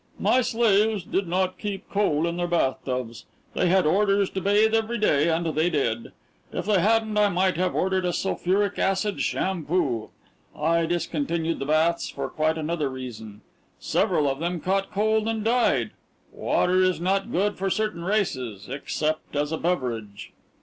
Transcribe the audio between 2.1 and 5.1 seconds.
in their bathtubs. They had orders to bathe every